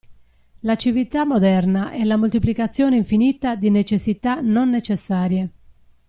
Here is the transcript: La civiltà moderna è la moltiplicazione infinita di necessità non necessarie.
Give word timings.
La 0.61 0.77
civiltà 0.77 1.25
moderna 1.25 1.91
è 1.91 2.03
la 2.03 2.17
moltiplicazione 2.17 2.95
infinita 2.95 3.53
di 3.55 3.69
necessità 3.69 4.39
non 4.41 4.67
necessarie. 4.71 5.49